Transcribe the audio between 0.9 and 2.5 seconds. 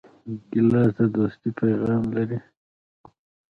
د دوستۍ پیغام لري.